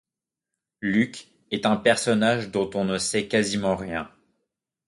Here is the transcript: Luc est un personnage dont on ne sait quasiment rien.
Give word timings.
Luc 0.81 1.27
est 1.51 1.67
un 1.67 1.75
personnage 1.77 2.49
dont 2.49 2.71
on 2.73 2.85
ne 2.85 2.97
sait 2.97 3.27
quasiment 3.27 3.75
rien. 3.75 4.09